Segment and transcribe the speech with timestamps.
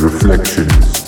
[0.00, 1.07] Reflections.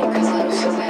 [0.00, 0.87] Because I'm so.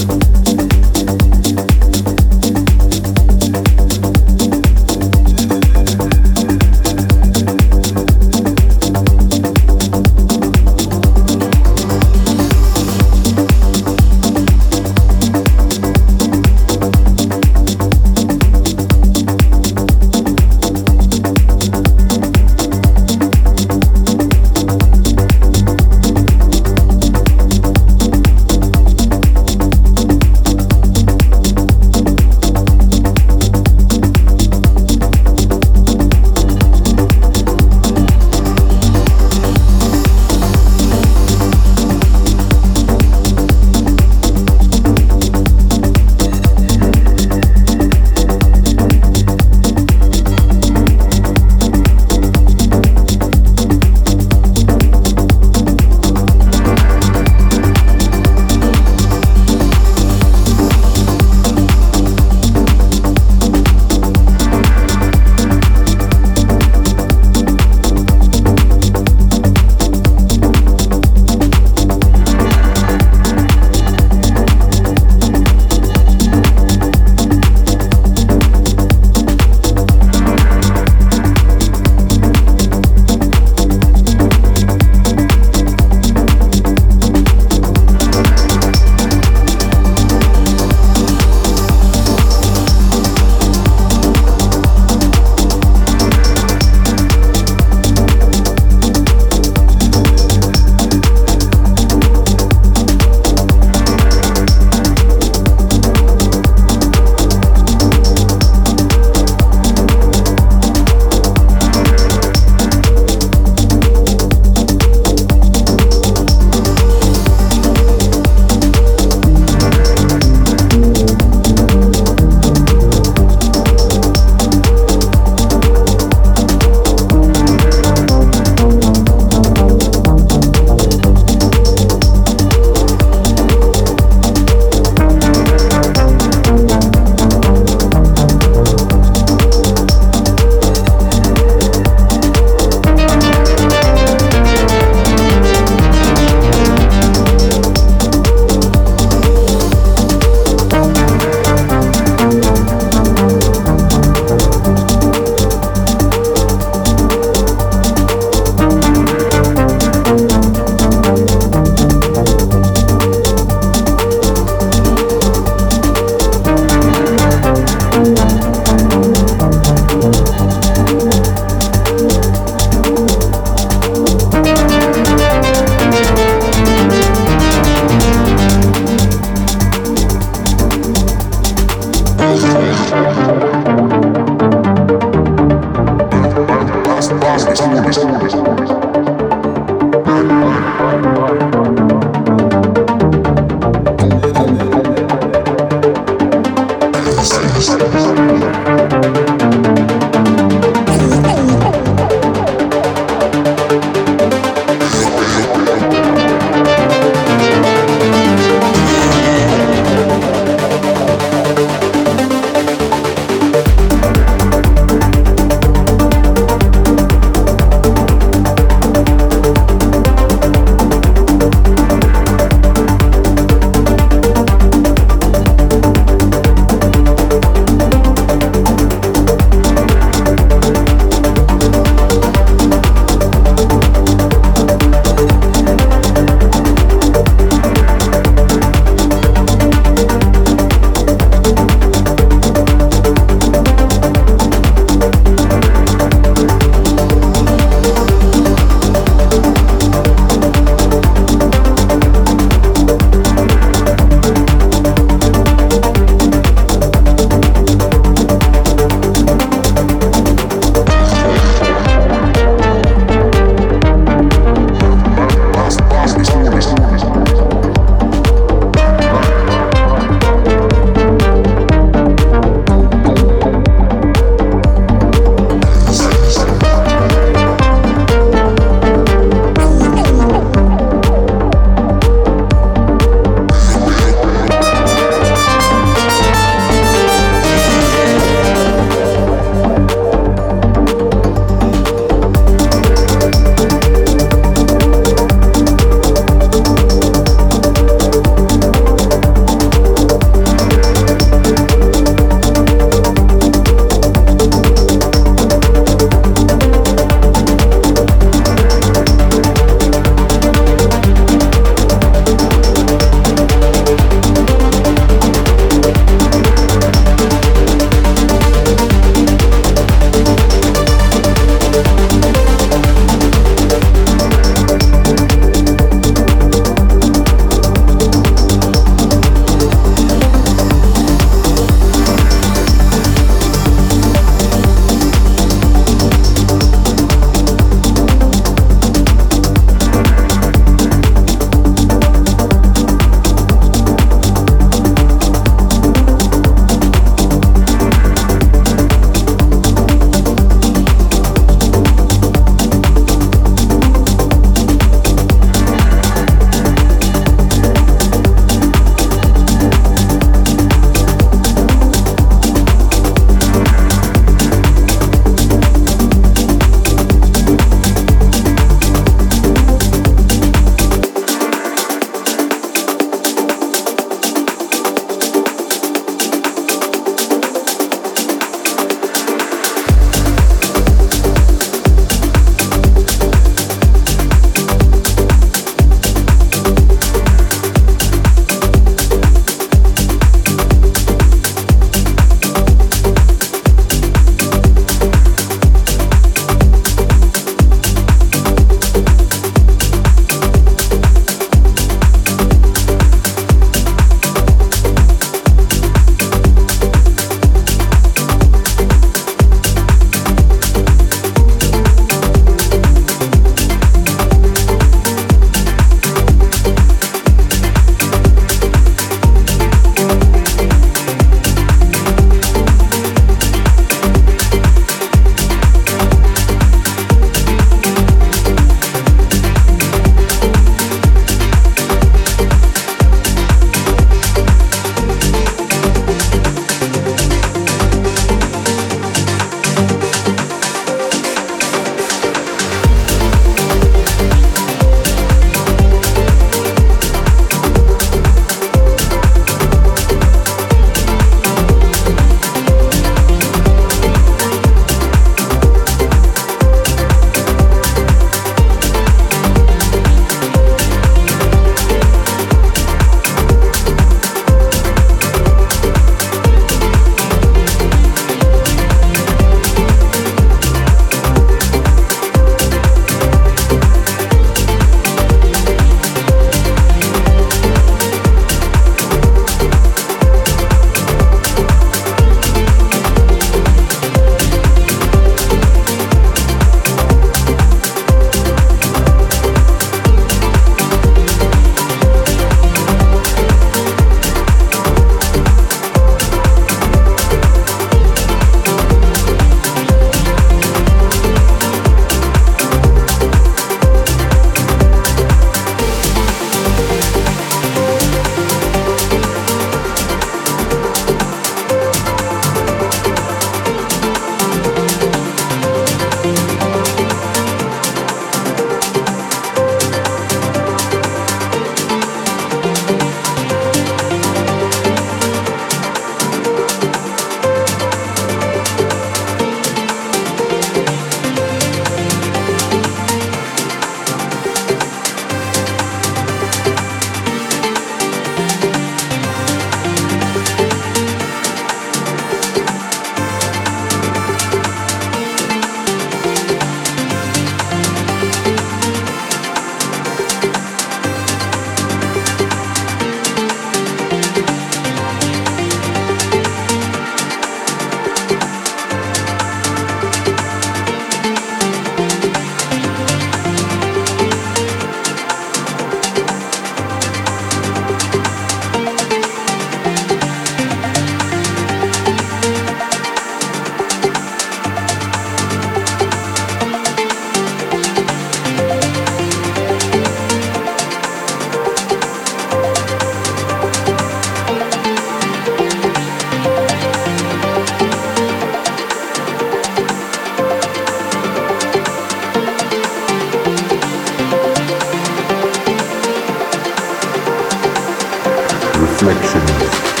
[599.03, 600.00] Reflections.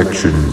[0.00, 0.49] Reflections